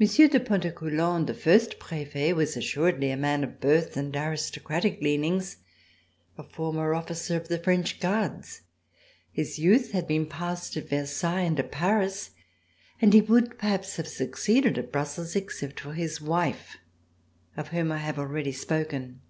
Monsieur 0.00 0.26
de 0.26 0.40
Pontecoulant, 0.40 1.24
the 1.28 1.32
first 1.32 1.78
Prefet, 1.78 2.34
was 2.34 2.56
assuredly 2.56 3.12
a 3.12 3.16
man 3.16 3.44
of 3.44 3.60
birth 3.60 3.96
and 3.96 4.16
aristocratic 4.16 5.00
leanings, 5.00 5.58
a 6.36 6.42
former 6.42 6.92
officer 6.92 7.36
of 7.36 7.46
the 7.46 7.60
French 7.60 8.00
Guards. 8.00 8.62
His 9.30 9.56
youth 9.56 9.92
had 9.92 10.08
been 10.08 10.26
passed 10.26 10.76
at 10.76 10.88
Versailles 10.88 11.42
and 11.42 11.60
at 11.60 11.70
Paris 11.70 12.30
and 13.00 13.14
he 13.14 13.20
would 13.20 13.56
perhaps 13.60 13.94
have 13.94 14.08
succeeded 14.08 14.76
at 14.76 14.90
Brussels 14.90 15.36
except 15.36 15.78
for 15.78 15.92
his 15.94 16.20
wife, 16.20 16.76
of 17.56 17.68
whom 17.68 17.92
I 17.92 17.98
have 17.98 18.18
already 18.18 18.50
spoken. 18.50 19.20